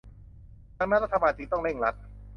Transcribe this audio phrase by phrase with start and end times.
[0.77, 1.95] ดังนั้นรัฐบาลจึงต้องเร่งรัด